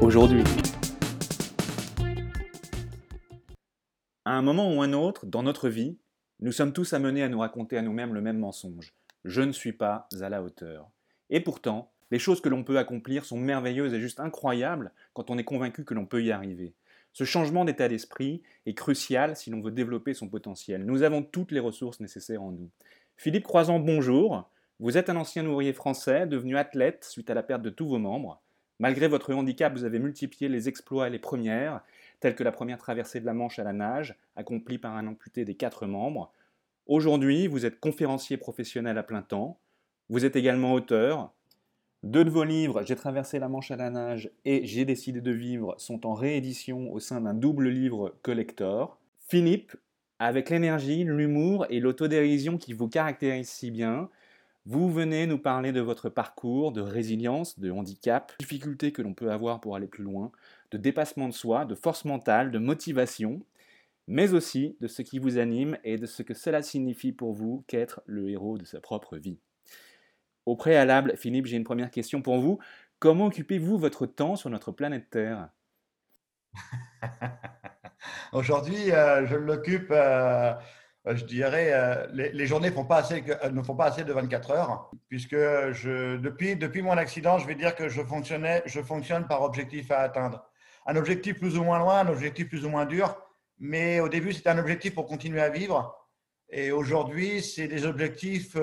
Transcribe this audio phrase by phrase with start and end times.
[0.00, 0.44] aujourd'hui.
[4.24, 5.98] À un moment ou un autre dans notre vie,
[6.40, 8.94] nous sommes tous amenés à nous raconter à nous-mêmes le même mensonge.
[9.24, 10.90] Je ne suis pas à la hauteur.
[11.30, 15.38] Et pourtant, les choses que l'on peut accomplir sont merveilleuses et juste incroyables quand on
[15.38, 16.74] est convaincu que l'on peut y arriver.
[17.12, 20.84] Ce changement d'état d'esprit est crucial si l'on veut développer son potentiel.
[20.84, 22.70] Nous avons toutes les ressources nécessaires en nous.
[23.16, 24.50] Philippe Croisant, bonjour.
[24.78, 27.98] Vous êtes un ancien ouvrier français devenu athlète suite à la perte de tous vos
[27.98, 28.42] membres.
[28.78, 31.82] Malgré votre handicap, vous avez multiplié les exploits et les premières,
[32.20, 35.44] telles que la première traversée de la Manche à la nage, accomplie par un amputé
[35.44, 36.32] des quatre membres.
[36.86, 39.58] Aujourd'hui, vous êtes conférencier professionnel à plein temps.
[40.08, 41.32] Vous êtes également auteur.
[42.02, 45.32] Deux de vos livres, J'ai traversé la Manche à la nage et J'ai décidé de
[45.32, 49.00] vivre, sont en réédition au sein d'un double livre collector.
[49.26, 49.74] Philippe,
[50.18, 54.08] avec l'énergie, l'humour et l'autodérision qui vous caractérisent si bien,
[54.66, 59.30] vous venez nous parler de votre parcours, de résilience, de handicap, difficultés que l'on peut
[59.30, 60.32] avoir pour aller plus loin,
[60.72, 63.40] de dépassement de soi, de force mentale, de motivation,
[64.08, 67.64] mais aussi de ce qui vous anime et de ce que cela signifie pour vous
[67.68, 69.38] qu'être le héros de sa propre vie.
[70.46, 72.58] Au préalable, Philippe, j'ai une première question pour vous.
[72.98, 75.48] Comment occupez-vous votre temps sur notre planète Terre?
[78.32, 80.54] Aujourd'hui, euh, je l'occupe euh,
[81.14, 84.90] je dirais, euh, les, journées pas assez, euh, ne font pas assez de 24 heures,
[85.08, 88.00] puisque depuis, mon accident, je vais dire que je,
[88.66, 90.44] je fonctionne par objectif à atteindre.
[90.86, 93.16] Un objectif plus ou moins loin, un objectif plus ou moins dur,
[93.58, 95.96] mais au début, c'était un objectif pour continuer à vivre.
[96.50, 98.56] Et aujourd'hui, c'est des objectifs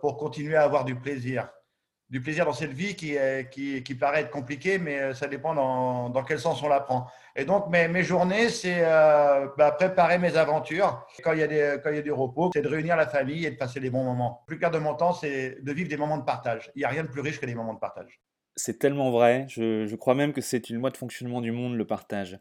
[0.00, 1.48] pour continuer à avoir du plaisir
[2.14, 3.16] du plaisir dans cette vie qui,
[3.50, 6.78] qui, qui, paraît être compliquée, mais euh, ça dépend dans, dans quel sens on la
[6.78, 7.08] prend.
[7.34, 11.04] Et donc, mes, mes journées, c'est euh, bah, préparer mes aventures.
[11.24, 13.08] Quand il, y a des, quand il y a du repos, c'est de réunir la
[13.08, 14.44] famille et de passer des bons moments.
[14.46, 16.70] Plus clair de mon temps, c'est de vivre des moments de partage.
[16.76, 18.20] Il n'y a rien de plus riche que des moments de partage.
[18.54, 19.46] C'est tellement vrai.
[19.48, 22.38] Je, je crois même que c'est une loi de fonctionnement du monde, le partage.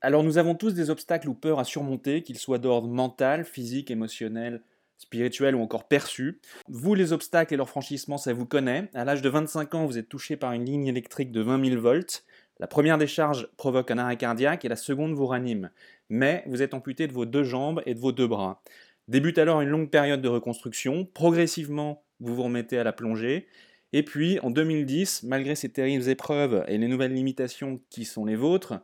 [0.00, 3.90] Alors, nous avons tous des obstacles ou peurs à surmonter, qu'ils soient d'ordre mental, physique,
[3.90, 4.62] émotionnel,
[4.98, 6.40] spirituel ou encore perçu.
[6.68, 8.90] Vous, les obstacles et leur franchissement, ça vous connaît.
[8.94, 11.80] À l'âge de 25 ans, vous êtes touché par une ligne électrique de 20 000
[11.80, 12.24] volts.
[12.60, 15.70] La première décharge provoque un arrêt cardiaque et la seconde vous ranime.
[16.10, 18.62] Mais vous êtes amputé de vos deux jambes et de vos deux bras.
[19.06, 21.06] Débute alors une longue période de reconstruction.
[21.06, 23.46] Progressivement, vous vous remettez à la plongée.
[23.92, 28.36] Et puis, en 2010, malgré ces terribles épreuves et les nouvelles limitations qui sont les
[28.36, 28.74] vôtres,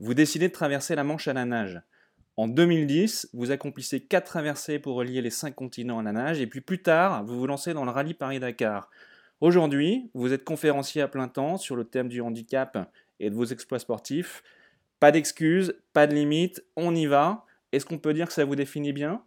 [0.00, 1.82] vous décidez de traverser la Manche à la nage.
[2.36, 6.48] En 2010, vous accomplissez quatre traversées pour relier les cinq continents à la nage, et
[6.48, 8.90] puis plus tard, vous vous lancez dans le rallye Paris-Dakar.
[9.40, 12.90] Aujourd'hui, vous êtes conférencier à plein temps sur le thème du handicap
[13.20, 14.42] et de vos exploits sportifs.
[14.98, 17.44] Pas d'excuses, pas de limites, on y va.
[17.70, 19.22] Est-ce qu'on peut dire que ça vous définit bien?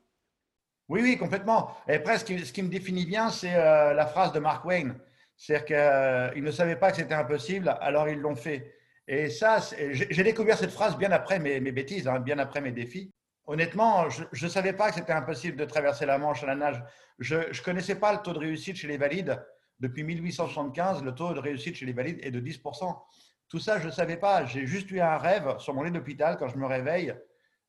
[0.90, 1.78] Oui, oui, complètement.
[1.88, 4.96] Et presque, ce qui me définit bien, c'est euh, la phrase de Mark Wayne.
[5.38, 8.73] C'est-à-dire qu'ils euh, ne savaient pas que c'était impossible, alors ils l'ont fait.
[9.07, 9.59] Et ça,
[9.91, 13.13] j'ai découvert cette phrase bien après mes, bêtises, hein, bien après mes défis.
[13.45, 16.84] Honnêtement, je ne savais pas que c'était impossible de traverser la Manche à la nage.
[17.19, 19.41] Je ne connaissais pas le taux de réussite chez les valides.
[19.79, 23.00] Depuis 1875, le taux de réussite chez les valides est de 10%.
[23.47, 24.46] Tout ça, je ne savais pas.
[24.46, 27.16] J'ai juste eu un rêve sur mon lit d'hôpital quand je me réveille.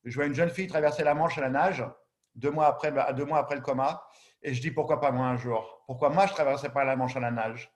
[0.03, 1.85] Je vois une jeune fille traverser la Manche à la nage,
[2.35, 4.03] deux mois après, deux mois après le coma.
[4.41, 5.83] Et je dis pourquoi pas moi un jour?
[5.85, 7.71] Pourquoi moi je ne traversais pas la Manche à la nage?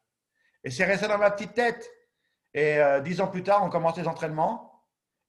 [0.64, 1.90] Et c'est resté dans ma petite tête.
[2.54, 4.74] Et euh, dix ans plus tard, on commence les entraînements.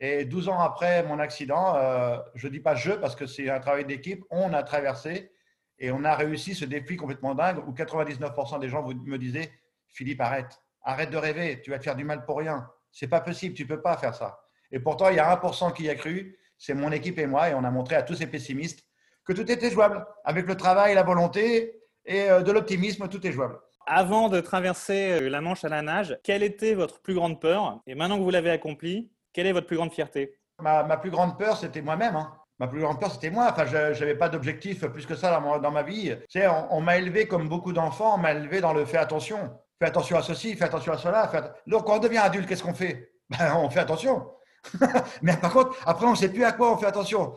[0.00, 3.48] Et 12 ans après mon accident, euh, je ne dis pas je parce que c'est
[3.48, 5.32] un travail d'équipe, on a traversé
[5.78, 9.52] et on a réussi ce défi complètement dingue où 99% des gens me disaient
[9.88, 12.68] Philippe, arrête, arrête de rêver, tu vas te faire du mal pour rien.
[12.90, 14.40] C'est pas possible, tu ne peux pas faire ça.
[14.72, 17.54] Et pourtant, il y a 1% qui a cru, c'est mon équipe et moi, et
[17.54, 18.84] on a montré à tous ces pessimistes
[19.24, 20.04] que tout était jouable.
[20.24, 23.58] Avec le travail, la volonté et euh, de l'optimisme, tout est jouable.
[23.86, 27.80] Avant de traverser euh, la Manche à la nage, quelle était votre plus grande peur?
[27.86, 30.38] Et maintenant que vous l'avez accompli, quelle est votre plus grande fierté?
[30.60, 32.16] Ma, plus grande peur, c'était moi-même.
[32.16, 32.32] Hein.
[32.58, 33.48] Ma plus grande peur, c'était moi.
[33.50, 36.14] Enfin, je n'avais pas d'objectif plus que ça dans, ma vie.
[36.30, 39.58] Tu sais, on, m'a élevé comme beaucoup d'enfants, on m'a élevé dans le fais attention.
[39.80, 41.30] Fais attention à ceci, fais attention à cela.
[41.66, 43.10] Donc, quand on devient adulte, qu'est-ce qu'on fait?
[43.28, 44.30] Ben, On fait attention.
[45.22, 47.34] Mais par contre, après, on ne sait plus à quoi on fait attention.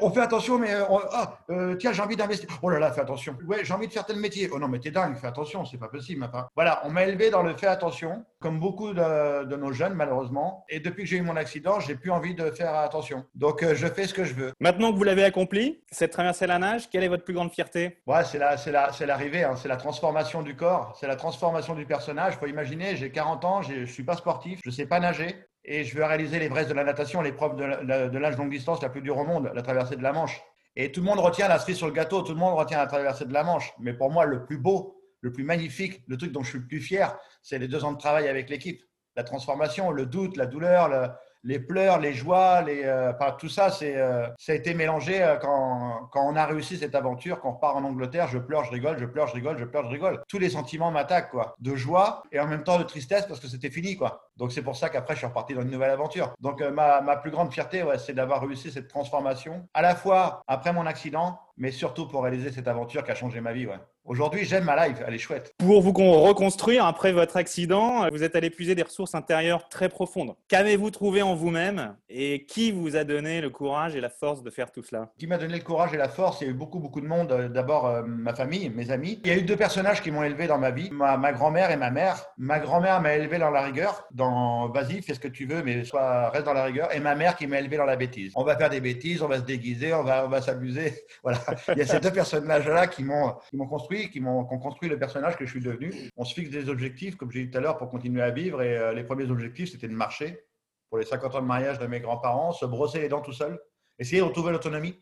[0.00, 2.48] On fait attention, mais euh, ah, euh, tiens, j'ai envie d'investir.
[2.62, 3.36] Oh là là, fais attention.
[3.46, 4.48] Ouais, j'ai envie de faire tel métier.
[4.52, 6.28] Oh non, mais t'es dingue, fais attention, c'est pas possible.
[6.54, 10.64] Voilà, on m'a élevé dans le fait attention, comme beaucoup de, nos jeunes, malheureusement.
[10.68, 13.24] Et depuis que j'ai eu mon accident, j'ai plus envie de faire attention.
[13.34, 14.52] Donc, euh, je fais ce que je veux.
[14.60, 18.02] Maintenant que vous l'avez accompli, cette traversée la nage, quelle est votre plus grande fierté?
[18.06, 19.56] Ouais, c'est la, c'est la, c'est l'arrivée, hein.
[19.56, 22.34] c'est la transformation du corps, c'est la transformation du personnage.
[22.34, 25.96] Faut imaginer, j'ai 40 ans, je suis pas sportif, je sais pas nager et je
[25.96, 29.18] veux réaliser les l'Everest de la natation, l'épreuve de l'âge longue distance la plus dure
[29.18, 30.42] au monde, la traversée de la Manche.
[30.74, 32.86] Et tout le monde retient la cerise sur le gâteau, tout le monde retient la
[32.86, 33.72] traversée de la Manche.
[33.78, 36.66] Mais pour moi, le plus beau, le plus magnifique, le truc dont je suis le
[36.66, 38.82] plus fier, c'est les deux ans de travail avec l'équipe.
[39.14, 41.08] La transformation, le doute, la douleur, le,
[41.44, 46.36] les pleurs, les joies, euh, tout ça, euh, ça a été mélangé euh, quand, on
[46.36, 49.26] a réussi cette aventure, quand on repart en Angleterre, je pleure, je rigole, je pleure,
[49.26, 50.22] je rigole, je pleure, je rigole.
[50.28, 53.48] Tous les sentiments m'attaquent, quoi, de joie et en même temps de tristesse parce que
[53.48, 54.28] c'était fini, quoi.
[54.36, 56.32] Donc c'est pour ça qu'après, je suis reparti dans une nouvelle aventure.
[56.40, 60.86] Donc ma, plus grande fierté, c'est d'avoir réussi cette transformation, à la fois après mon
[60.86, 63.66] accident, mais surtout pour réaliser cette aventure qui a changé ma vie.
[63.66, 63.78] Ouais.
[64.04, 65.54] Aujourd'hui, j'aime ma life, elle est chouette.
[65.58, 70.34] Pour vous reconstruire après votre accident, vous êtes allé puiser des ressources intérieures très profondes.
[70.48, 74.50] Qu'avez-vous trouvé en vous-même et qui vous a donné le courage et la force de
[74.50, 75.12] faire tout cela?
[75.20, 77.06] Qui m'a donné le courage et la force Il y a eu beaucoup, beaucoup de
[77.06, 77.28] monde.
[77.54, 79.20] D'abord, euh, ma famille, mes amis.
[79.24, 81.70] Il y a eu deux personnages qui m'ont élevé dans ma vie, ma, ma grand-mère
[81.70, 82.26] et ma mère.
[82.38, 85.84] Ma grand-mère m'a élevé dans la rigueur, dans vas-y, fais ce que tu veux, mais
[85.84, 86.92] sois, reste dans la rigueur.
[86.92, 88.32] Et ma mère qui m'a élevé dans la bêtise.
[88.34, 90.92] On va faire des bêtises, on va se déguiser, on va, on va s'amuser.
[91.22, 91.38] Voilà.
[91.68, 93.36] Il y a ces deux personnages-là qui m'ont
[93.68, 95.92] construit qui m'ont construit le personnage que je suis devenu.
[96.16, 98.62] On se fixe des objectifs, comme j'ai dit tout à l'heure, pour continuer à vivre.
[98.62, 100.44] Et euh, les premiers objectifs, c'était de marcher
[100.88, 103.58] pour les 50 ans de mariage de mes grands-parents, se brosser les dents tout seul,
[103.98, 104.94] essayer de retrouver l'autonomie.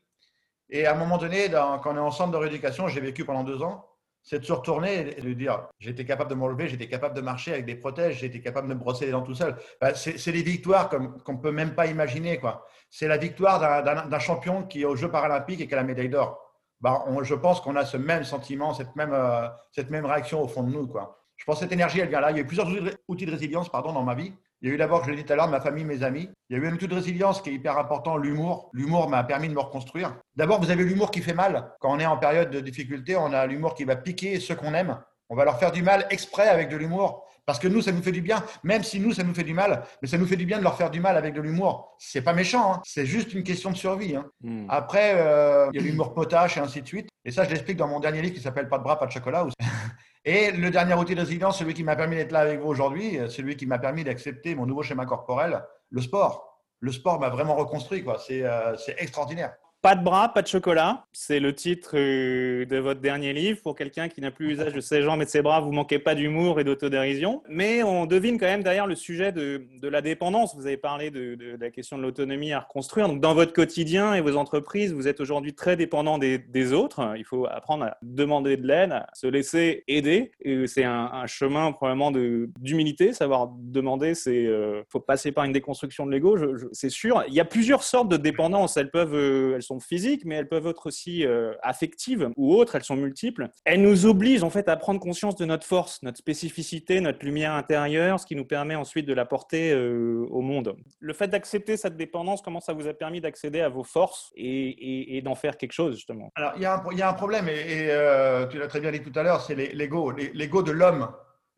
[0.68, 3.42] Et à un moment donné, quand on est en centre de rééducation, j'ai vécu pendant
[3.42, 3.84] deux ans,
[4.22, 7.20] c'est de se retourner et de dire j'étais capable de me relever, j'étais capable de
[7.20, 9.56] marcher avec des protèges, j'étais capable de me brosser les dents tout seul.
[9.80, 12.40] Ben, c'est des victoires qu'on ne peut même pas imaginer.
[12.88, 16.08] C'est la victoire d'un champion qui est aux Jeux paralympiques et qui a la médaille
[16.08, 16.49] d'or
[16.80, 20.48] bah, je pense qu'on a ce même sentiment, cette même, euh, cette même réaction au
[20.48, 20.86] fond de nous.
[20.86, 21.18] Quoi.
[21.36, 22.30] Je pense que cette énergie, elle vient là.
[22.30, 22.68] Il y a eu plusieurs
[23.08, 24.32] outils de résilience pardon, dans ma vie.
[24.62, 26.28] Il y a eu d'abord, je l'ai dit tout à l'heure, ma famille, mes amis.
[26.48, 28.68] Il y a eu un outil de résilience qui est hyper important, l'humour.
[28.74, 30.14] L'humour m'a permis de me reconstruire.
[30.36, 31.72] D'abord, vous avez l'humour qui fait mal.
[31.80, 34.74] Quand on est en période de difficulté, on a l'humour qui va piquer ceux qu'on
[34.74, 34.98] aime.
[35.30, 37.26] On va leur faire du mal exprès avec de l'humour.
[37.50, 39.54] Parce que nous, ça nous fait du bien, même si nous, ça nous fait du
[39.54, 41.96] mal, mais ça nous fait du bien de leur faire du mal avec de l'humour.
[41.98, 42.80] C'est pas méchant, hein.
[42.84, 44.14] c'est juste une question de survie.
[44.14, 44.24] Hein.
[44.40, 44.66] Hmm.
[44.68, 47.08] Après, euh, il y a l'humour potache et ainsi de suite.
[47.24, 49.10] Et ça, je l'explique dans mon dernier livre qui s'appelle Pas de bras, pas de
[49.10, 49.48] chocolat.
[50.24, 53.18] Et le dernier outil de résilience, celui qui m'a permis d'être là avec vous aujourd'hui,
[53.28, 56.56] celui qui m'a permis d'accepter mon nouveau schéma corporel, le sport.
[56.78, 58.18] Le sport m'a vraiment reconstruit, quoi.
[58.24, 59.54] C'est euh, extraordinaire.
[59.82, 61.06] Pas de bras, pas de chocolat.
[61.10, 63.62] C'est le titre euh, de votre dernier livre.
[63.62, 65.98] Pour quelqu'un qui n'a plus usage de ses jambes et de ses bras, vous manquez
[65.98, 67.42] pas d'humour et d'autodérision.
[67.48, 70.54] Mais on devine quand même derrière le sujet de, la dépendance.
[70.54, 73.08] Vous avez parlé de, la question de l'autonomie à reconstruire.
[73.08, 77.14] Donc, dans votre quotidien et vos entreprises, vous êtes aujourd'hui très dépendant des, autres.
[77.16, 80.32] Il faut apprendre à demander de l'aide, à se laisser aider.
[80.66, 83.14] C'est un, chemin probablement d'humilité.
[83.14, 86.36] Savoir demander, c'est euh, faut passer par une déconstruction de l'ego,
[86.72, 87.24] c'est sûr.
[87.28, 88.76] Il y a plusieurs sortes de dépendance.
[88.76, 92.96] Elles peuvent, euh, physiques, mais elles peuvent être aussi euh, affectives ou autres, elles sont
[92.96, 93.48] multiples.
[93.64, 97.52] Elles nous obligent en fait à prendre conscience de notre force, notre spécificité, notre lumière
[97.52, 100.74] intérieure, ce qui nous permet ensuite de la porter euh, au monde.
[100.98, 105.20] Le fait d'accepter cette dépendance, comment ça vous a permis d'accéder à vos forces et,
[105.22, 106.30] d'en faire quelque chose justement?
[106.34, 109.22] Alors il y, a un problème, et, euh, tu l'as très bien dit tout à
[109.22, 111.08] l'heure, c'est l'ego, l'ego de l'homme,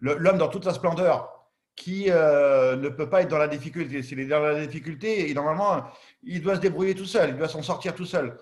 [0.00, 1.41] l'homme dans toute sa splendeur
[1.74, 4.02] qui ne peut pas être dans la difficulté.
[4.02, 5.84] S'il est dans la difficulté, normalement,
[6.22, 8.36] il doit se débrouiller tout seul, il doit s'en sortir tout seul.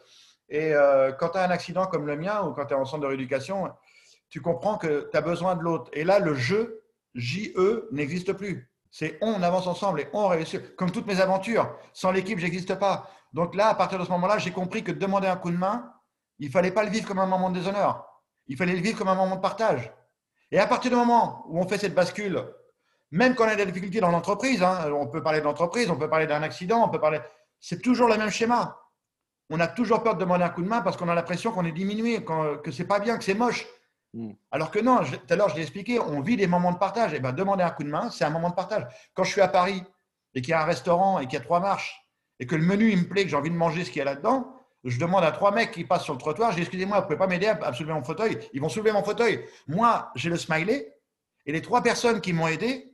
[0.51, 2.85] Et euh, quand tu as un accident comme le mien ou quand tu es en
[2.85, 3.71] centre de rééducation,
[4.29, 5.91] tu comprends que tu as besoin de l'autre.
[5.95, 6.83] Et là, le jeu,
[7.15, 8.69] J-E, n'existe plus.
[8.91, 10.75] C'est on, avance ensemble et on réussit.
[10.75, 13.09] Comme toutes mes aventures, sans l'équipe, j'existe pas.
[13.33, 15.93] Donc là, à partir de ce moment-là, j'ai compris que demander un coup de main,
[16.41, 18.05] il fallait pas le vivre comme un moment de déshonneur.
[18.49, 19.93] Il fallait le vivre comme un moment de partage.
[20.51, 22.43] Et à partir du moment où on fait cette bascule,
[23.11, 25.97] même quand on a des difficultés dans l'entreprise, hein, on peut parler de l'entreprise, on
[25.97, 27.21] peut parler d'un accident, on peut parler
[27.61, 28.81] c'est toujours le même schéma.
[29.50, 31.64] On a toujours peur de demander un coup de main parce qu'on a l'impression qu'on
[31.64, 32.25] est diminué,
[32.64, 33.67] que c'est pas bien, que c'est moche.
[34.14, 34.33] Hmm.
[34.50, 37.12] Alors que non, tout à l'heure je l'ai expliqué, on vit des moments de partage.
[37.12, 38.87] Et eh ben demander un coup de main, c'est un moment de partage.
[39.14, 39.83] Quand je suis à Paris
[40.35, 42.00] et qu'il y a un restaurant et qu'il y a trois marches
[42.38, 44.02] et que le menu il me plaît, que j'ai envie de manger ce qu'il y
[44.02, 47.00] a là-dedans, je demande à trois mecs qui passent sur le trottoir, je dis excusez-moi,
[47.00, 48.38] vous pouvez pas m'aider à soulever mon fauteuil?
[48.55, 49.45] Ils vont soulever mon fauteuil.
[49.69, 50.97] Moi, j'ai le smiley
[51.45, 52.90] et les trois personnes qui m'ont aidé,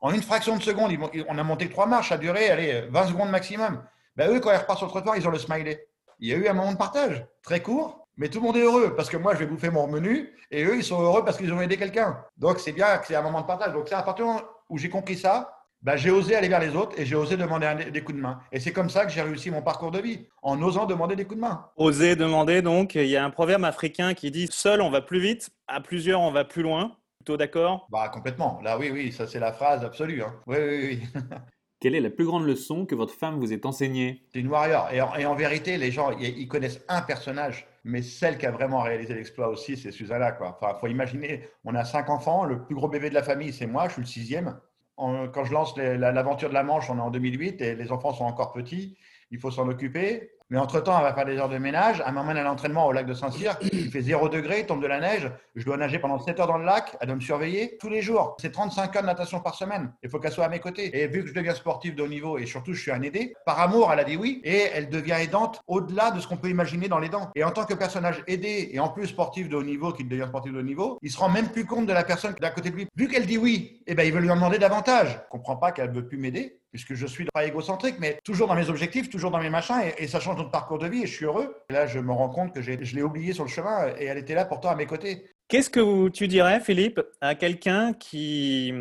[0.00, 0.92] en une fraction de seconde,
[1.28, 3.82] on a monté trois marches, ça a duré allez, 20 secondes maximum.
[4.16, 5.86] Ben, eux, quand ils repartent sur le trottoir, ils ont le smiley.
[6.20, 8.62] Il y a eu un moment de partage, très court, mais tout le monde est
[8.62, 11.36] heureux parce que moi, je vais bouffer mon menu et eux, ils sont heureux parce
[11.36, 12.18] qu'ils ont aidé quelqu'un.
[12.36, 13.72] Donc, c'est bien que c'est un moment de partage.
[13.72, 16.58] Donc, c'est à partir du moment où j'ai compris ça, bah, j'ai osé aller vers
[16.58, 18.40] les autres et j'ai osé demander des coups de main.
[18.50, 21.24] Et c'est comme ça que j'ai réussi mon parcours de vie, en osant demander des
[21.24, 21.66] coups de main.
[21.76, 25.20] Oser demander, donc, il y a un proverbe africain qui dit Seul, on va plus
[25.20, 26.96] vite, à plusieurs, on va plus loin.
[27.28, 27.86] Plutôt d'accord?
[27.90, 28.58] Bah complètement.
[28.62, 30.22] Là, oui, oui, ça c'est la phrase absolue.
[30.22, 30.34] Hein.
[30.46, 30.78] Oui, oui,
[31.14, 31.20] oui.
[31.78, 34.24] Quelle est la plus grande leçon que votre femme vous ait enseignée?
[34.32, 34.88] C'est une warrior.
[34.92, 39.12] Et en, vérité, les gens, ils connaissent un personnage, mais celle qui a vraiment réalisé
[39.12, 40.32] l'exploit aussi, c'est Susanna.
[40.32, 40.56] Quoi.
[40.58, 43.66] Enfin, faut imaginer, on a cinq enfants, le plus gros bébé de la famille, c'est
[43.66, 44.58] moi, je suis le sixième
[44.98, 48.24] quand je lance l'aventure de la Manche, on est en 2008 et les enfants sont
[48.24, 48.96] encore petits.
[49.30, 50.30] Il faut s'en occuper.
[50.50, 52.02] Mais entre-temps, elle va faire des heures de ménage.
[52.06, 53.58] Elle m'emmène à l'entraînement au lac de Saint-Cyr.
[53.70, 55.30] Il fait 0 degré, il tombe de la neige.
[55.54, 56.96] Je dois nager pendant 7 heures dans le lac.
[57.00, 58.34] Elle doit me surveiller tous les jours.
[58.40, 59.92] C'est 35 heures de natation par semaine.
[60.02, 60.98] Il faut qu'elle soit à mes côtés.
[60.98, 63.34] Et vu que je deviens sportif de haut niveau et surtout je suis un aidé,
[63.44, 64.40] par amour, elle a dit oui.
[64.42, 67.30] Et elle devient aidante au-delà de ce qu'on peut imaginer dans les dents.
[67.34, 70.26] Et en tant que personnage aidé et en plus sportif de haut niveau, qui devient
[70.28, 72.70] sportif de haut niveau, il se rend même plus compte de la personne d'à côté
[72.70, 72.88] de lui.
[72.96, 75.20] Vu qu'elle dit oui, eh ben, il veut lui en demander davantage.
[75.24, 78.54] Je comprends pas qu'elle veut plus m'aider puisque je suis pas égocentrique, mais toujours dans
[78.54, 81.14] mes objectifs, toujours dans mes machins, et, ça change notre parcours de vie, et je
[81.14, 81.56] suis heureux.
[81.70, 84.18] Et là, je me rends compte que je l'ai oublié sur le chemin, et elle
[84.18, 85.24] était là pourtant à mes côtés.
[85.48, 88.72] Qu'est-ce que tu dirais, Philippe, à quelqu'un qui,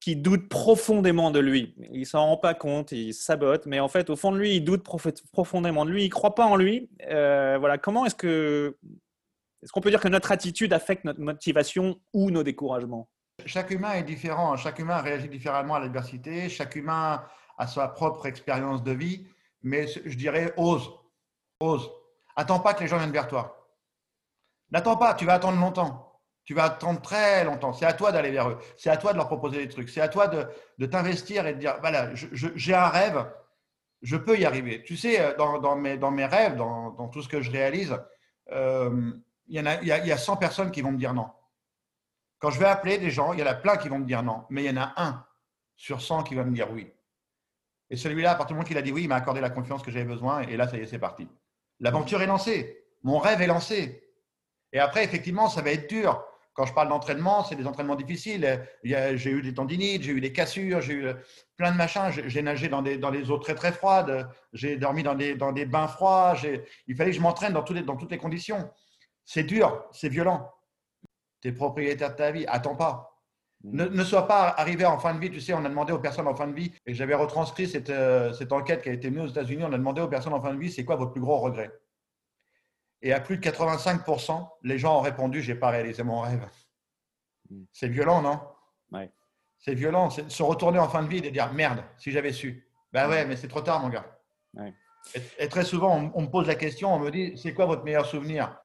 [0.00, 1.74] qui doute profondément de lui?
[1.92, 4.60] Il s'en rend pas compte, il sabote, mais en fait, au fond de lui, il
[4.60, 4.84] doute
[5.32, 6.88] profondément de lui, il croit pas en lui.
[7.08, 8.76] Euh, voilà, comment est-ce que
[9.64, 13.08] est-ce qu'on peut dire que notre attitude affecte notre motivation ou nos découragements?
[13.46, 17.24] Chaque humain est différent, chaque humain réagit différemment à l'adversité, chaque humain
[17.58, 19.26] a sa propre expérience de vie,
[19.62, 20.90] mais je dirais ose,
[21.60, 21.90] ose.
[22.36, 23.68] Attends pas que les gens viennent vers toi.
[24.70, 26.20] N'attends pas, tu vas attendre longtemps.
[26.44, 27.72] Tu vas attendre très longtemps.
[27.72, 28.58] C'est à toi d'aller vers eux.
[28.76, 29.88] C'est à toi de leur proposer des trucs.
[29.88, 33.24] C'est à toi de, t'investir et de dire, voilà, j'ai un rêve,
[34.02, 34.82] je peux y arriver.
[34.82, 37.96] Tu sais, euh, dans, mes, rêves, dans, tout ce que je réalise,
[38.52, 39.12] euh,
[39.46, 41.30] il y, y a 100 personnes qui vont me dire non.
[42.44, 44.22] Quand je vais appeler des gens, il y en a plein qui vont me dire
[44.22, 45.24] non, mais il y en a un
[45.76, 46.92] sur 100 qui va me dire oui.
[47.88, 49.82] Et celui-là, à partir du moment qu'il a dit oui, il m'a accordé la confiance
[49.82, 51.26] que j'avais besoin, et là, ça y est, c'est parti.
[51.80, 54.10] L'aventure est lancée, mon rêve est lancé.
[54.74, 56.22] Et après, effectivement, ça va être dur.
[56.52, 58.62] Quand je parle d'entraînement, c'est des entraînements difficiles.
[58.82, 61.06] J'ai eu des tendinites, j'ai eu des cassures, j'ai eu
[61.56, 62.10] plein de machins.
[62.10, 66.36] J'ai nagé dans des, dans eaux très très froides, j'ai dormi dans des, bains froids.
[66.86, 68.70] Il fallait que je m'entraîne dans toutes les conditions.
[69.24, 70.53] C'est dur, c'est violent
[71.44, 73.20] tu es propriétaire de ta vie, attends pas.
[73.64, 73.84] Mm.
[73.84, 76.26] Ne, sois pas arrivé en fin de vie, tu sais, on a demandé aux personnes
[76.26, 79.24] en fin de vie, et j'avais retranscrit cette, euh, cette, enquête qui a été menée
[79.24, 81.20] aux États-Unis, on a demandé aux personnes en fin de vie, c'est quoi votre plus
[81.20, 81.70] gros regret?
[83.02, 86.48] Et à plus de 85%, les gens ont répondu, j'ai pas réalisé mon rêve.
[87.50, 87.64] Mm.
[87.72, 88.40] C'est violent, non?
[88.90, 89.12] Ouais.
[89.58, 92.66] C'est violent, c'est se retourner en fin de vie et dire, merde, si j'avais su.
[92.92, 94.06] Ben ouais, mais c'est trop tard, mon gars.
[95.38, 98.06] Et, très souvent, on, me pose la question, on me dit, c'est quoi votre meilleur
[98.06, 98.63] souvenir?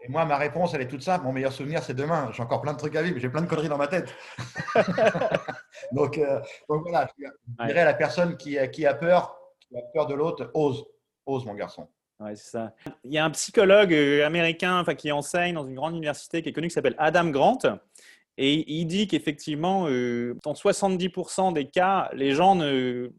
[0.00, 1.24] Et moi, ma réponse, elle est toute simple.
[1.24, 2.30] Mon meilleur souvenir, c'est demain.
[2.32, 4.14] J'ai encore plein de trucs à vivre, j'ai plein de conneries dans ma tête.
[5.92, 9.82] donc, euh, donc, voilà, je dirais à la personne qui, qui, a peur, qui a
[9.92, 10.86] peur de l'autre, ose.
[11.26, 11.88] Ose, mon garçon.
[12.20, 12.72] Ouais, c'est ça.
[13.04, 16.48] Il y a un psychologue euh, américain enfin, qui enseigne dans une grande université qui
[16.48, 17.58] est connu qui s'appelle Adam Grant.
[18.36, 22.54] Et il dit qu'effectivement, euh, dans 70% des cas, les gens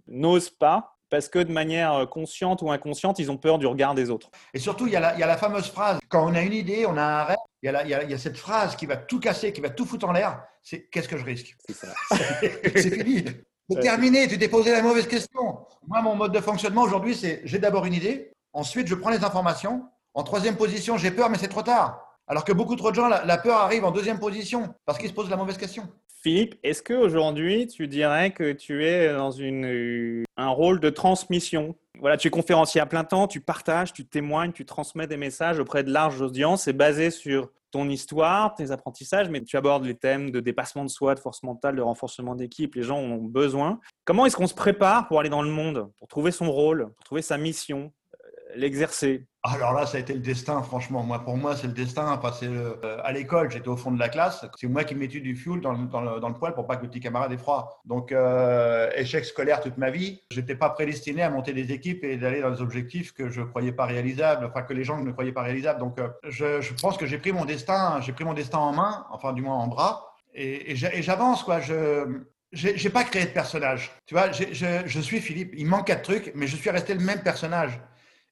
[0.07, 3.95] n'osent pas parce que de manière euh, consciente ou inconsciente, ils ont peur du regard
[3.95, 4.29] des autres.
[4.53, 6.41] Et surtout, il y, a la, il y a la fameuse phrase, quand on a
[6.41, 8.85] une idée, on a un rêve, il y, a il, y a, cette phrase qui
[8.85, 11.55] va tout casser, qui va tout foutre en l'air, c'est qu'est-ce que je risque?
[12.75, 13.25] C'est fini.
[13.69, 15.59] C'est terminé, tu t'es posé la mauvaise question.
[15.87, 19.23] Moi, mon mode de fonctionnement aujourd'hui, c'est j'ai d'abord une idée, ensuite je prends les
[19.23, 19.83] informations,
[20.15, 22.03] en troisième position, j'ai peur, mais c'est trop tard.
[22.25, 25.13] Alors que beaucoup trop de gens, la peur arrive en deuxième position parce qu'ils se
[25.13, 25.87] posent la mauvaise question.
[26.21, 31.75] Philippe, est-ce qu'aujourd'hui, tu dirais que tu es dans une, un rôle de transmission?
[31.97, 35.59] Voilà, tu es conférencier à plein temps, tu partages, tu témoignes, tu transmets des messages
[35.59, 36.63] auprès de larges audiences.
[36.63, 40.89] C'est basé sur ton histoire, tes apprentissages, mais tu abordes les thèmes de dépassement de
[40.89, 42.75] soi, de force mentale, de renforcement d'équipe.
[42.75, 43.79] Les gens ont besoin.
[44.03, 47.05] Comment est-ce qu'on se prépare pour aller dans le monde, pour trouver son rôle, pour
[47.05, 47.98] trouver sa mission, euh,
[48.55, 51.01] l'exercer alors là, ça a été le destin, franchement.
[51.01, 52.11] Moi, pour moi, c'est le destin.
[52.11, 54.45] Enfin, euh, à l'école, j'étais au fond de la classe.
[54.59, 56.99] C'est moi qui mettais du fuel dans le, dans, poêle pour pas que le petit
[56.99, 57.81] camarade ait froid.
[57.85, 60.21] Donc, euh, échec scolaire toute ma vie.
[60.31, 63.71] J'étais pas prédestiné à monter des équipes et d'aller dans des objectifs que je croyais
[63.71, 65.79] pas réalisables, enfin que les gens ne croyaient pas réalisables.
[65.79, 69.05] Donc, euh, je, pense que j'ai pris mon destin, j'ai pris mon destin en main,
[69.09, 71.61] enfin du moins en bras, et, et j'avance quoi.
[71.61, 73.91] Je j'ai pas créé de personnage.
[74.07, 74.43] Tu vois, je,
[74.83, 75.53] je suis Philippe.
[75.55, 77.79] Il manque quatre trucs, mais je suis resté le même personnage.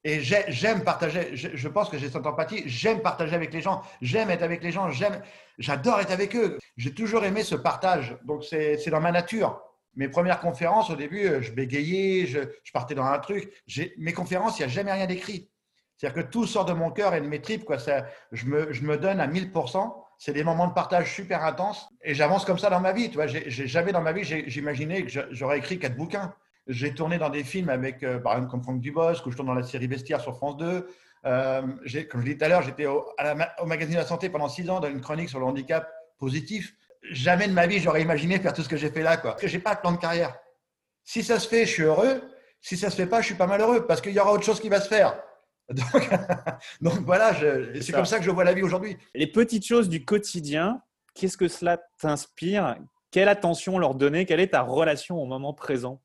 [0.07, 4.29] Et j'aime partager, je, pense que j'ai cette empathie, j'aime partager avec les gens, j'aime
[4.29, 5.21] être avec les gens, j'aime,
[5.57, 6.57] j'adore être avec eux.
[6.77, 9.61] J'ai toujours aimé ce partage, donc c'est dans ma nature.
[9.97, 12.39] Mes premières conférences, au début, je bégayais, je,
[12.71, 13.51] partais dans un truc.
[13.97, 15.49] Mes conférences, il n'y a jamais rien d'écrit.
[15.97, 17.65] C'est-à-dire que tout sort de mon cœur et de mes tripes.
[18.31, 19.93] Je, me, donne à 1000%.
[20.19, 21.89] c'est des moments de partage super intenses.
[22.01, 23.09] Et j'avance comme ça dans ma vie.
[23.09, 26.33] Tu vois, j'ai jamais dans ma vie, j'imaginais que j'aurais écrit quatre bouquins.
[26.67, 29.47] J'ai tourné dans des films avec, euh, par exemple, comme Franck Dubosc, ou je tourne
[29.47, 30.87] dans la série Vestiaire sur France 2.
[31.25, 31.61] Euh,
[32.09, 33.05] comme je l'ai dit tout à l'heure, j'étais au,
[33.61, 36.75] au, magazine de la santé pendant six ans dans une chronique sur le handicap positif.
[37.11, 39.17] Jamais de ma vie, j'aurais imaginé faire tout ce que j'ai fait là.
[39.17, 39.31] Quoi.
[39.31, 40.35] Parce que je n'ai pas de plan de carrière.
[41.03, 42.21] Si ça se fait, je suis heureux.
[42.61, 44.43] Si ça ne se fait pas, je suis pas malheureux parce qu'il y aura autre
[44.43, 45.17] chose qui va se faire.
[46.81, 47.33] Donc, voilà,
[47.81, 48.97] c'est comme ça que je vois la vie aujourd'hui.
[49.15, 50.81] Les petites choses du quotidien,
[51.13, 52.77] qu'est-ce que cela t'inspire?
[53.11, 54.25] Quelle attention leur donner?
[54.25, 56.01] Quelle est ta relation au moment présent?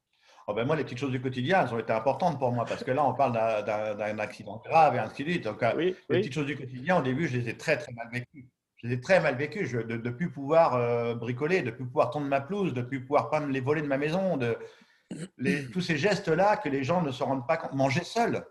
[0.46, 2.84] Oh ben moi, les petites choses du quotidien, elles ont été importantes pour moi parce
[2.84, 5.44] que là, on parle d'un accident grave et ainsi de suite.
[5.44, 8.08] Donc, euh, les petites choses du quotidien, au début, je les ai très, très mal
[8.12, 8.48] vécues.
[8.76, 9.66] Je les ai très mal vécues.
[9.66, 12.80] Je, de ne plus pouvoir euh, bricoler, de ne plus pouvoir tondre ma pelouse, de
[12.80, 14.58] ne plus pouvoir prendre les volets de ma maison, de,
[15.72, 17.74] tous ces gestes-là que les gens ne se rendent pas compte.
[17.74, 18.44] Manger seul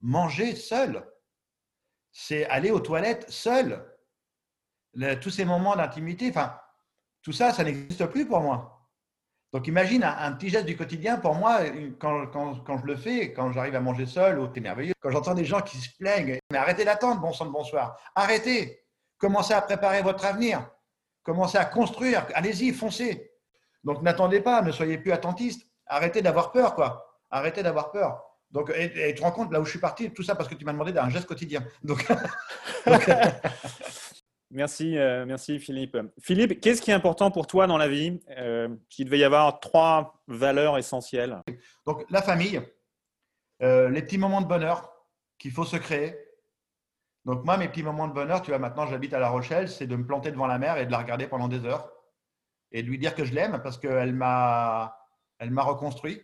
[0.00, 1.06] manger seul.
[2.12, 3.84] C'est aller aux toilettes seul.
[5.20, 6.58] tous ces moments d'intimité, enfin,
[7.22, 8.77] tout ça, ça n'existe plus pour moi.
[9.52, 11.60] Donc imagine un, petit geste du quotidien, pour moi,
[11.98, 12.28] quand,
[12.80, 14.92] je le fais, quand j'arrive à manger seul, oh, c'est merveilleux.
[15.00, 17.98] Quand j'entends des gens qui se plaignent, mais arrêtez d'attendre, bon sang bonsoir.
[18.14, 18.84] Arrêtez.
[19.16, 20.68] Commencez à préparer votre avenir.
[21.22, 22.26] Commencez à construire.
[22.34, 23.32] Allez-y, foncez.
[23.84, 25.66] Donc n'attendez pas, ne soyez plus attentiste.
[25.86, 27.18] Arrêtez d'avoir peur, quoi.
[27.30, 28.22] Arrêtez d'avoir peur.
[28.50, 30.54] Donc, et, tu te rends compte là où je suis parti, tout ça parce que
[30.54, 31.62] tu m'as demandé d'un geste quotidien.
[31.82, 32.06] Donc,
[34.50, 35.96] merci, euh, merci Philippe.
[36.20, 39.60] Philippe, qu'est-ce qui est important pour toi dans la vie euh, Il devait y avoir
[39.60, 41.42] trois valeurs essentielles?
[41.86, 42.60] Donc, la famille,
[43.62, 44.92] euh, les petits moments de bonheur
[45.38, 46.16] qu'il faut se créer.
[47.24, 49.86] Donc, moi, mes petits moments de bonheur, tu vois, maintenant j'habite à La Rochelle, c'est
[49.86, 51.92] de me planter devant la mer et de la regarder pendant des heures
[52.72, 54.98] et de lui dire que je l'aime parce qu'elle m'a,
[55.38, 56.22] elle m'a reconstruit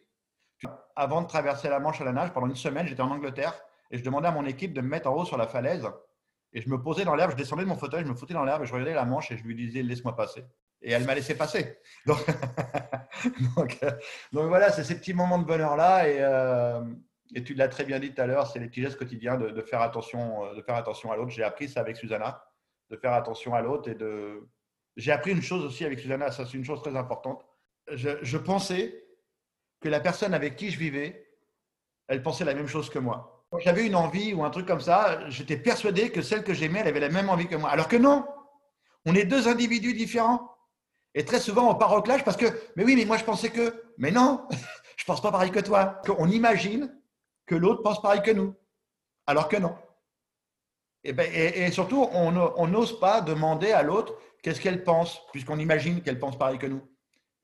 [0.96, 3.54] avant de traverser la Manche à la nage, pendant une semaine, j'étais en Angleterre
[3.90, 5.86] et je demandais à mon équipe de me mettre en haut sur la falaise.
[6.54, 8.44] Et je me posais dans l'herbe, je descendais de mon fauteuil, je me foutais dans
[8.44, 10.44] l'herbe et je regardais la Manche et je lui disais laisse-moi passer.
[10.80, 11.78] Et elle m'a laissé passer.
[12.06, 12.16] Donc,
[14.32, 16.08] voilà, c'est ces petits moments de bonheur-là.
[16.08, 16.80] Et, euh,
[17.34, 19.60] et, tu l'as très bien dit tout à l'heure, c'est les petits gestes quotidiens de,
[19.62, 21.30] faire, attention, euh, de faire attention à l'autre.
[21.30, 22.44] J'ai appris ça avec Susanna,
[22.90, 23.90] de faire attention à l'autre.
[23.90, 24.46] et de.
[24.96, 27.44] J'ai appris une chose aussi avec Susanna, ça c'est une chose très importante.
[27.88, 29.04] Je pensais
[29.80, 31.28] que la personne avec qui je vivais,
[32.06, 33.33] elle pensait la même chose que moi.
[33.54, 36.80] Quand j'avais une envie ou un truc comme ça, j'étais persuadé que celle que j'aimais,
[36.80, 37.70] elle avait la même envie que moi.
[37.70, 38.26] Alors que non,
[39.06, 40.50] on est deux individus différents.
[41.14, 43.50] Et très souvent, on part au clash parce que, mais oui, mais moi je pensais
[43.50, 44.44] que, mais non,
[44.96, 46.02] je pense pas pareil que toi.
[46.18, 47.00] On imagine
[47.46, 48.56] que l'autre pense pareil que nous,
[49.28, 49.76] alors que non.
[51.04, 56.02] Et, ben, et, surtout, on n'ose pas demander à l'autre qu'est-ce qu'elle pense, puisqu'on imagine
[56.02, 56.82] qu'elle pense pareil que nous.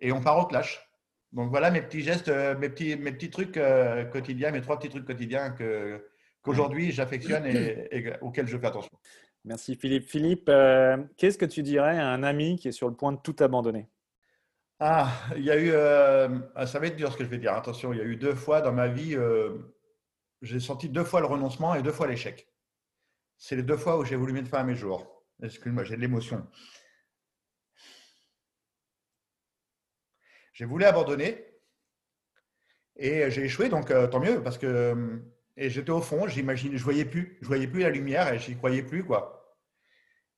[0.00, 0.89] Et on part au clash.
[1.32, 4.78] Donc voilà mes petits gestes, euh, mes petits, mes petits trucs euh, quotidiens, mes trois
[4.78, 6.04] petits trucs quotidiens que,
[6.42, 8.90] qu'aujourd'hui j'affectionne et, auxquels je fais attention.
[9.44, 10.08] Merci Philippe.
[10.08, 13.18] Philippe, euh, qu'est-ce que tu dirais à un ami qui est sur le point de
[13.22, 13.88] tout abandonner?
[14.80, 15.72] Ah, il y a eu,
[16.54, 17.52] ah, ça va être dur ce que je vais dire.
[17.52, 19.14] Attention, il y a eu deux fois dans ma vie,
[20.40, 22.48] j'ai senti deux fois le renoncement et deux fois l'échec.
[23.36, 25.22] C'est les deux fois où j'ai voulu mettre fin à mes jours.
[25.42, 26.46] Excuse-moi, j'ai de l'émotion.
[30.52, 31.46] J'ai voulu abandonner
[32.96, 35.20] et j'ai échoué, donc euh, tant mieux parce que
[35.56, 38.56] et j'étais au fond, j'imagine, je voyais plus, je voyais plus la lumière et j'y
[38.56, 39.56] croyais plus quoi.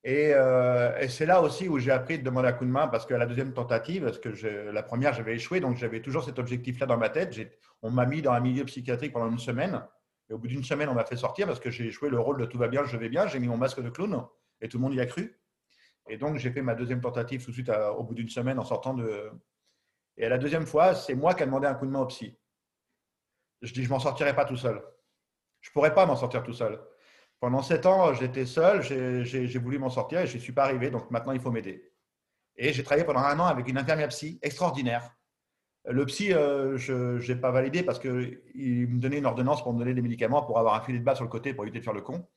[0.05, 2.89] Et, euh, et c'est là aussi où j'ai appris de demander un coup de main
[2.89, 4.29] parce que la deuxième tentative, parce que
[4.71, 7.39] la première j'avais échoué, donc j'avais toujours cet objectif-là dans ma tête.
[7.83, 9.81] On m'a mis dans un milieu psychiatrique pendant une semaine
[10.29, 12.41] et au bout d'une semaine on m'a fait sortir parce que j'ai joué le rôle
[12.41, 13.27] de tout va bien, je vais bien.
[13.29, 14.25] J'ai mis mon masque de clown
[14.61, 15.39] et tout le monde y a cru.
[16.09, 18.65] Et donc j'ai fait ma deuxième tentative tout de suite au bout d'une semaine en
[18.65, 19.31] sortant de,
[20.17, 22.37] et la deuxième fois, c'est moi qui ai demandé un coup de main au psy.
[23.63, 24.83] Je dis, je m'en sortirai pas tout seul.
[25.61, 26.81] Je pourrais pas m'en sortir tout seul.
[27.41, 30.91] Pendant sept ans, j'étais seul, j'ai voulu m'en sortir et je ne suis pas arrivé,
[30.91, 31.93] donc maintenant il faut m'aider.
[32.57, 35.11] Et j'ai travaillé pendant un an avec une infirmière psy extraordinaire.
[35.85, 38.13] Le psy, euh, je n'ai pas validé parce qu'il
[38.55, 41.17] me donnait une ordonnance pour me donner des médicaments pour avoir un filet de bas
[41.17, 42.29] sur le côté pour éviter de faire le con.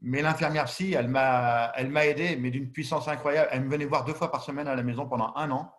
[0.00, 1.72] Mais l'infirmière psy, elle m'a
[2.04, 3.48] aidé, mais d'une puissance incroyable.
[3.52, 5.72] Elle me venait voir deux fois par semaine à la maison pendant un an.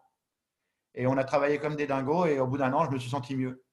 [0.96, 3.10] Et on a travaillé comme des dingos et au bout d'un an, je me suis
[3.10, 3.64] senti mieux.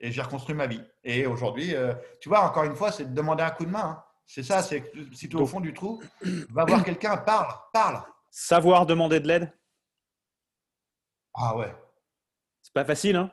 [0.00, 0.82] Et j'ai reconstruit ma vie.
[1.02, 3.84] Et aujourd'hui, euh, tu vois, encore une fois, c'est de demander un coup de main.
[3.84, 4.04] Hein.
[4.26, 6.02] C'est ça, c'est si tu es au fond du trou,
[6.50, 8.02] va voir quelqu'un, parle, parle.
[8.30, 9.52] Savoir demander de l'aide?
[11.34, 11.74] Ah ouais.
[12.62, 13.30] C'est pas facile, hein?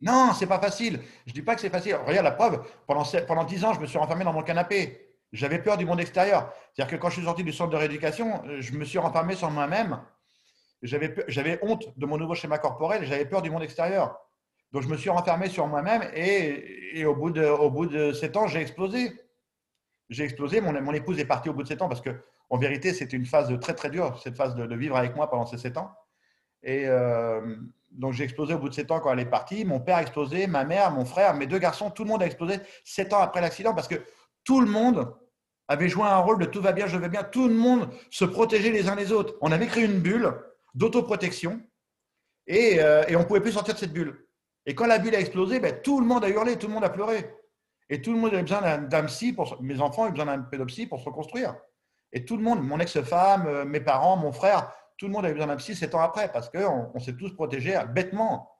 [0.00, 1.02] Non, c'est pas facile.
[1.26, 1.96] Je dis pas que c'est facile.
[1.96, 2.64] Regarde la preuve.
[2.86, 5.18] Pendant, pendant 10 ans, je me suis renfermé dans mon canapé.
[5.32, 6.52] J'avais peur du monde extérieur.
[6.72, 9.50] C'est-à-dire que quand je suis sorti du centre de rééducation, je me suis renfermé sur
[9.50, 10.00] moi-même
[10.82, 14.18] j'avais honte de mon nouveau schéma corporel, j'avais peur du monde extérieur.
[14.72, 18.36] Donc je me suis renfermé sur moi-même et, au, bout de, au bout de sept
[18.36, 19.12] ans, j'ai explosé.
[20.08, 20.60] j'ai explosé.
[20.60, 22.10] Mon, mon, épouse est partie au bout de 7 ans parce que,
[22.48, 25.46] en vérité, c'était une phase très très dure, cette phase de, vivre avec moi pendant
[25.46, 25.92] ces 7 ans.
[26.62, 27.56] Et euh,
[27.90, 29.64] donc j'ai explosé au bout de 7 ans quand elle est partie.
[29.64, 32.26] Mon père a explosé, ma mère, mon frère, mes deux garçons, tout le monde a
[32.26, 33.96] explosé 7 ans après l'accident parce que
[34.44, 35.14] tout le monde
[35.68, 37.22] avait joué un rôle de tout va bien, je vais bien.
[37.22, 39.34] Tout le monde se protégeait les uns les autres.
[39.40, 40.34] On avait créé une bulle
[40.74, 41.60] d'autoprotection
[42.46, 44.26] et, euh, on ne pouvait plus sortir de cette bulle.
[44.66, 46.84] Et quand la bulle a explosé, ben, tout le monde a hurlé, tout le monde
[46.84, 47.34] a pleuré.
[47.88, 50.86] Et tout le monde avait besoin d'un psy, pour, mes enfants avaient besoin d'un pédopsie
[50.86, 51.56] pour se reconstruire.
[52.12, 55.34] Et tout le monde, mon ex-femme, euh, mes parents, mon frère, tout le monde avait
[55.34, 58.50] besoin d'un psy sept ans après parce qu'on on, s'est tous protégés bêtement.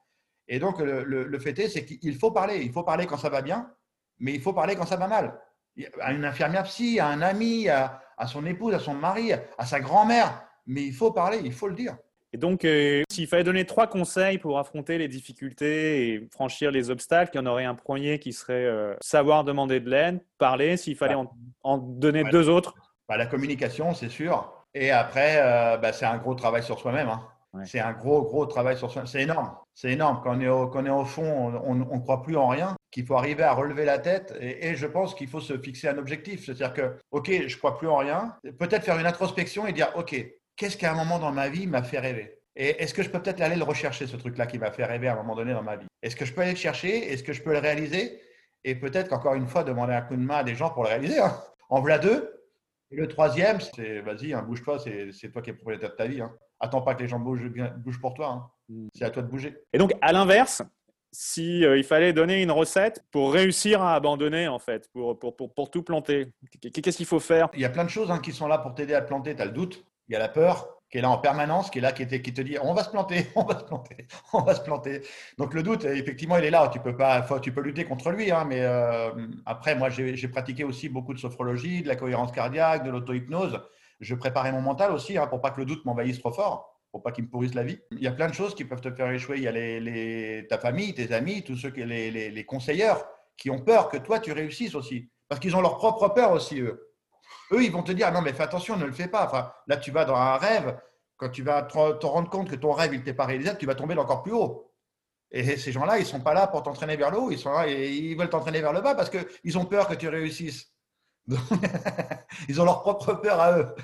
[0.49, 2.59] Et donc, le, le, fait est, c'est qu'il faut parler.
[2.63, 3.73] Il faut parler quand ça va bien,
[4.19, 5.41] mais il faut parler quand ça va mal.
[6.01, 9.67] À une infirmière psy, à un ami, à, à son épouse, à son mari, à
[9.67, 10.50] sa grand-mère.
[10.67, 11.97] Mais il faut parler, il faut le dire.
[12.33, 16.91] Et donc, euh, s'il fallait donner trois conseils pour affronter les difficultés et franchir les
[16.91, 20.77] obstacles, il y en aurait un premier qui serait euh, savoir demander de l'aide, parler.
[20.77, 21.29] S'il fallait bah,
[21.65, 22.75] en, donner deux autres
[23.09, 24.53] bah, La communication, c'est sûr.
[24.75, 27.09] Et après, euh, bah, c'est un gros travail sur soi-même.
[27.09, 27.27] Hein.
[27.65, 29.09] C'est un gros, gros travail sur soi-même.
[29.09, 29.51] C'est énorme.
[29.75, 30.21] C'est énorme.
[30.23, 32.77] Quand on est au, quand on est au fond, on ne croit plus en rien,
[32.93, 34.37] qu'il faut arriver à relever la tête.
[34.41, 36.45] Et, et je pense qu'il faut se fixer un objectif.
[36.45, 38.37] C'est-à-dire que, OK, je ne crois plus en rien.
[38.61, 40.15] Peut-être faire une introspection et dire, OK,
[40.61, 42.39] qu'est-ce qu'à un moment dans ma vie m'a fait rêver?
[42.55, 45.09] Et est-ce que je peux peut-être aller le rechercher, ce truc-là qui m'a fait rêver
[45.09, 45.87] à un moment donné dans ma vie?
[46.03, 47.11] Est-ce que je peux aller le chercher?
[47.11, 48.21] Est-ce que je peux le réaliser?
[48.65, 50.91] Et peut-être qu'encore une fois, demander un coup de main à des gens pour le
[50.91, 51.19] réaliser.
[51.19, 51.35] Hein.
[51.71, 52.47] En voilà deux.
[52.91, 56.21] Et le troisième, c'est vas-y, hein, bouge-toi, c'est toi qui es propriétaire de ta vie.
[56.21, 56.31] Hein.
[56.59, 58.29] Attends pas que les gens bougent, bougent pour toi.
[58.29, 58.51] Hein.
[58.69, 58.89] Mm.
[58.95, 59.57] C'est à toi de bouger.
[59.73, 60.61] Et donc, à l'inverse,
[61.13, 65.35] si euh, il fallait donner une recette pour réussir à abandonner, en fait, pour, pour,
[65.35, 67.49] pour, pour tout planter, qu'est-ce qu'il faut faire?
[67.55, 69.35] Il y a plein de choses qui sont là pour t'aider à planter.
[69.35, 71.79] Tu as le doute, il y a la peur qui est là en permanence, qui
[71.79, 74.55] est là, qui, te dit on va se planter, on va se planter, on va
[74.57, 75.03] se planter.
[75.39, 76.69] Donc le doute, effectivement, il est là.
[76.73, 79.11] Tu peux pas, tu peux lutter contre lui, hein, mais euh,
[79.47, 83.61] après, moi, j'ai pratiqué aussi beaucoup de sophrologie, de la cohérence cardiaque, de l'auto-hypnose.
[84.01, 87.05] Je préparais mon mental aussi hein, pour pas que le doute m'envahisse trop fort, pour
[87.05, 87.79] pas qu'il me pourrisse la vie.
[87.93, 89.37] Il y a plein de choses qui peuvent te faire échouer.
[89.37, 93.07] Il y a les, ta famille, tes amis, tous ceux qui, les, les, les conseilleurs
[93.37, 96.61] qui ont peur que toi tu réussisses aussi, parce qu'ils ont leur propre peur aussi
[96.61, 96.90] eux.
[97.53, 99.27] Eux, ils vont te dire non, mais fais attention, ne le fais pas.
[99.27, 100.79] Enfin, là, tu vas dans un rêve.
[101.17, 103.75] Quand tu vas te rendre compte que ton rêve, il t'est pas réalisable, tu vas
[103.75, 104.73] tomber encore plus haut.
[105.31, 107.31] Et ces gens-là, ils sont pas là pour t'entraîner vers le haut.
[107.31, 109.95] Ils sont là et ils veulent t'entraîner vers le bas parce qu'ils ont peur que
[109.95, 110.73] tu réussisses.
[112.49, 113.75] ils ont leur propre peur à eux.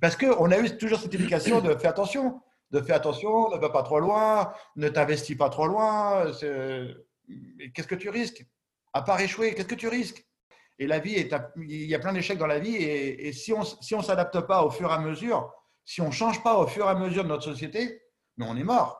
[0.00, 3.68] Parce qu'on a eu toujours cette éducation de faire attention, de faire attention, ne va
[3.68, 6.32] pas trop loin, ne t'investis pas trop loin.
[7.74, 8.46] Qu'est-ce que tu risques?
[8.92, 10.26] À part échouer, qu'est-ce que tu risques?
[10.80, 12.74] Et la vie, est, il y a plein d'échecs dans la vie.
[12.74, 15.52] Et, si on ne si on s'adapte pas au fur et à mesure,
[15.84, 18.02] si on ne change pas au fur et à mesure de notre société,
[18.38, 18.98] mais on est mort.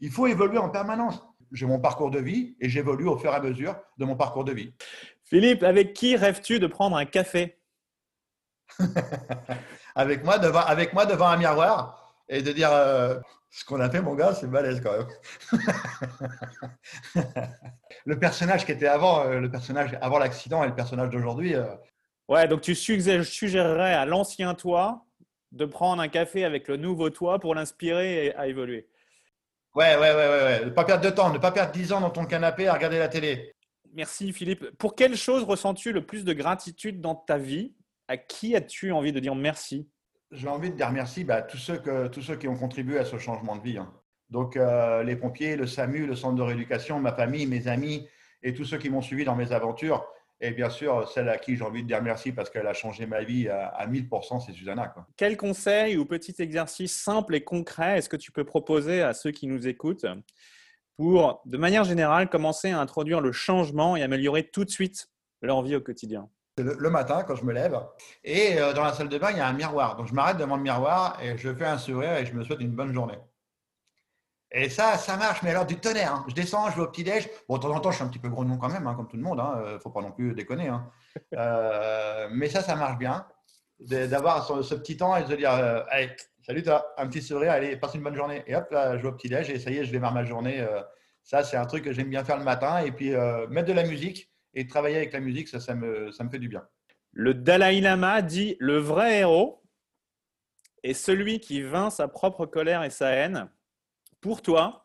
[0.00, 1.22] Il faut évoluer en permanence.
[1.52, 4.44] J'ai mon parcours de vie et j'évolue au fur et à mesure de mon parcours
[4.44, 4.72] de vie.
[5.24, 7.60] Philippe, avec qui rêves-tu de prendre un café?
[9.94, 13.18] Avec, moi devant, avec moi devant un miroir et de dire euh,
[13.50, 15.08] ce qu'on a fait, mon gars, c'est balèze quand même.
[18.06, 21.56] le personnage qui était avant, euh, le personnage avant l'accident et le personnage d'aujourd'hui.
[21.56, 21.66] Euh,
[22.28, 25.04] ouais, donc tu suggérerais à l'ancien toi
[25.50, 28.88] de prendre un café avec le nouveau toi pour l'inspirer à évoluer.
[29.74, 30.64] Ouais, ouais, ouais, ouais, ouais.
[30.66, 32.98] Ne pas perdre de temps, ne pas perdre 10 ans dans ton canapé à regarder
[32.98, 33.54] la télé.
[33.92, 34.70] Merci Philippe.
[34.78, 37.74] Pour quelle chose ressens-tu le plus de gratitude dans ta vie?
[38.06, 39.88] À qui as-tu envie de dire merci?
[40.32, 42.98] J'ai envie de dire merci bah, à tous, ceux que, tous ceux qui ont contribué
[42.98, 43.78] à ce changement de vie.
[43.78, 43.92] Hein.
[44.30, 48.06] Donc, euh, les pompiers, le SAMU, le centre de rééducation, ma famille, mes amis
[48.42, 50.06] et tous ceux qui m'ont suivi dans mes aventures.
[50.40, 53.04] Et bien sûr, celle à qui j'ai envie de dire merci parce qu'elle a changé
[53.04, 54.94] ma vie à, 1000%, c'est Susanna.
[55.16, 59.32] Quel conseil ou petit exercice simple et concret est-ce que tu peux proposer à ceux
[59.32, 60.06] qui nous écoutent
[60.96, 65.10] pour, de manière générale, commencer à introduire le changement et améliorer tout de suite
[65.42, 66.30] leur vie au quotidien?
[66.62, 67.78] Le, matin quand je me lève.
[68.24, 69.96] Et euh, dans la salle de bain, il y a un miroir.
[69.96, 72.60] Donc je m'arrête devant le miroir et je fais un sourire et je me souhaite
[72.60, 73.18] une bonne journée.
[74.52, 76.12] Et ça, ça marche, mais alors du tonnerre.
[76.12, 76.24] Hein.
[76.28, 77.28] Je descends, je vais au petit-déj.
[77.48, 79.06] Bon, de temps en temps, je suis un petit peu grognon quand même, hein, comme
[79.06, 79.38] tout le monde.
[79.38, 79.62] Hein.
[79.74, 80.70] ne faut pas non plus déconner.
[81.34, 83.26] Euh, mais ça, ça marche bien.
[83.78, 86.10] D'avoir ce, petit temps et de se dire euh, Allez,
[86.44, 88.42] salut toi, un petit sourire, allez, passe une bonne journée.
[88.46, 90.66] Et hop, là, je vais au petit-déj et ça y est, je démarre ma journée.
[91.22, 92.78] ça, c'est un truc que j'aime bien faire le matin.
[92.78, 93.10] Et puis,
[93.48, 96.38] mettre de la musique et travailler avec la musique, ça, ça, me, ça me fait
[96.38, 96.66] du bien.
[97.12, 99.62] Le Dalai Lama dit le vrai héros
[100.82, 103.48] est celui qui vainc sa propre colère et sa haine.
[104.20, 104.84] Pour toi,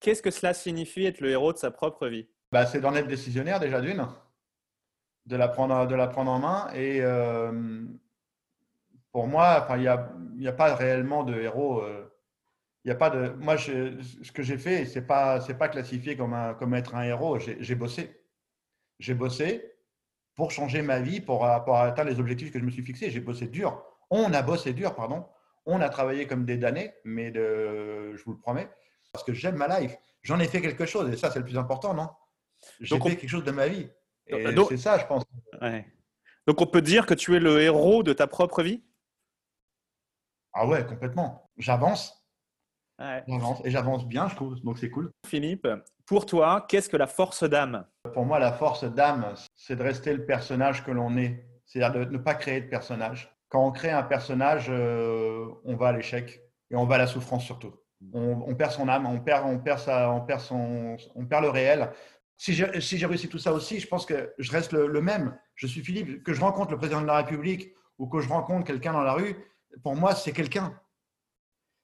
[0.00, 2.28] qu'est-ce que cela signifie être le héros de sa propre vie?
[2.50, 4.06] Bah, C'est d'en être décisionnaire déjà d'une,
[5.26, 6.68] de la prendre, de la prendre en main.
[6.74, 7.84] Et euh,
[9.12, 10.08] pour moi, il n'y a,
[10.46, 11.82] a, pas réellement de héros.
[11.82, 12.04] Euh,
[12.84, 16.32] y a pas de, moi, ce que j'ai fait, ce n'est pas, pas classifié comme,
[16.32, 17.38] un, comme être un héros.
[17.38, 18.18] J'ai bossé
[18.98, 19.74] j'ai bossé
[20.34, 23.10] pour changer ma vie, pour, pour atteindre les objectifs que je me suis fixés.
[23.10, 23.82] J'ai bossé dur.
[24.10, 25.26] On a bossé dur, pardon.
[25.66, 28.70] On a travaillé comme des damnés, mais de, je vous le promets,
[29.12, 29.96] parce que j'aime ma life.
[30.22, 32.08] J'en ai fait quelque chose, et ça, c'est le plus important, non?
[32.80, 33.88] J'ai fait quelque chose de ma vie.
[34.26, 35.24] Et c'est ça, je pense.
[36.46, 38.82] Donc, on peut dire que tu es le héros de ta propre vie?
[40.52, 41.50] Ah ouais, complètement.
[41.58, 42.14] J'avance.
[42.98, 45.12] J'avance, et j'avance bien, je trouve, donc c'est cool.
[45.24, 45.68] Philippe,
[46.08, 47.84] pour toi, qu'est-ce que la force d'âme?
[48.14, 52.10] Pour moi, la force d'âme, c'est de rester le personnage que l'on est, c'est-à-dire de
[52.10, 53.30] ne pas créer de personnage.
[53.50, 56.40] Quand on crée un personnage, euh, on va à l'échec
[56.70, 57.74] et on va à la souffrance surtout.
[58.14, 61.90] On, perd son âme, on perd, on perd, on perd, son, on perd le réel.
[62.38, 65.36] Si j'ai si réussi tout ça aussi, je pense que je reste le, même.
[65.56, 68.64] Je suis Philippe, que je rencontre le président de la République ou que je rencontre
[68.64, 69.36] quelqu'un dans la rue,
[69.82, 70.72] pour moi, c'est quelqu'un.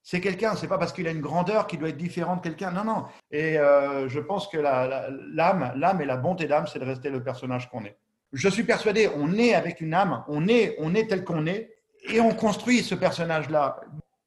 [0.05, 2.71] C'est quelqu'un, c'est pas parce qu'il a une grandeur qu'il doit être différent de quelqu'un.
[2.71, 3.05] Non, non.
[3.33, 7.25] Et euh, je pense que l'âme, l'âme et la bonté d'âme, c'est de rester le
[7.25, 7.97] personnage qu'on est.
[8.33, 11.75] Je suis persuadé, on est avec une âme, on est, on est tel qu'on est,
[12.09, 13.81] et on construit ce personnage-là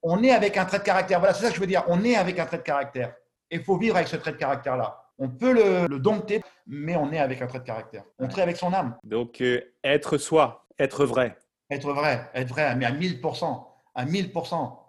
[0.10, 1.20] on est avec un trait de caractère.
[1.20, 1.84] Voilà, c'est ça que je veux dire.
[1.88, 3.14] On est avec un trait de caractère.
[3.52, 5.04] Et il faut vivre avec ce trait de caractère-là.
[5.18, 8.04] On peut le, dompter, mais on est avec un trait de caractère.
[8.20, 8.96] On trait avec son âme.
[9.04, 11.36] Donc, euh, être soi, être vrai.
[11.70, 13.68] Être vrai, être vrai, mais à 1000%.
[13.96, 14.80] À 1000%.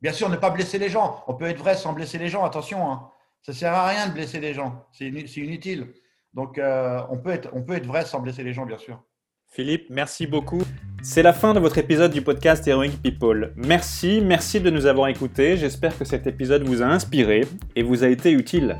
[0.00, 1.24] Bien sûr, ne pas blesser les gens.
[1.26, 2.90] On peut être vrai sans blesser les gens, attention.
[2.90, 3.10] Hein.
[3.42, 4.86] Ça ne sert à rien de blesser les gens.
[4.92, 5.88] C'est inutile.
[6.34, 9.02] Donc, euh, on, peut être, on peut être vrai sans blesser les gens, bien sûr.
[9.50, 10.62] Philippe, merci beaucoup.
[11.02, 13.54] C'est la fin de votre épisode du podcast Heroic People.
[13.56, 15.56] Merci, merci de nous avoir écoutés.
[15.56, 18.78] J'espère que cet épisode vous a inspiré et vous a été utile.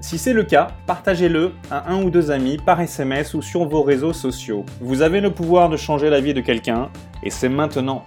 [0.00, 3.82] Si c'est le cas, partagez-le à un ou deux amis par SMS ou sur vos
[3.82, 4.64] réseaux sociaux.
[4.80, 6.88] Vous avez le pouvoir de changer la vie de quelqu'un
[7.22, 8.06] et c'est maintenant.